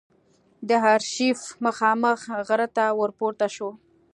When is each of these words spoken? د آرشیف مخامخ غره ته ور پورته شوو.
د 0.67 0.69
آرشیف 0.93 1.39
مخامخ 1.65 2.19
غره 2.47 2.67
ته 2.75 2.85
ور 2.99 3.11
پورته 3.19 3.47
شوو. 3.55 3.71